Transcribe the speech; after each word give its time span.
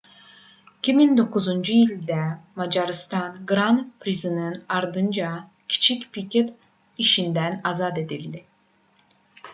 2009-cu 0.87 1.41
ildə 1.79 2.21
macarıstan 2.61 3.37
qran 3.51 3.77
prisinin 4.05 4.55
ardınca 4.79 5.29
kiçik 5.75 6.11
piket 6.17 6.53
işindən 7.07 7.63
azad 7.73 8.05
edildi 8.07 8.47